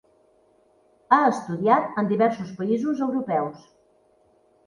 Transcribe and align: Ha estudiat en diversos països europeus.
Ha 1.09 1.19
estudiat 1.33 2.01
en 2.03 2.09
diversos 2.13 2.55
països 2.61 3.05
europeus. 3.09 3.69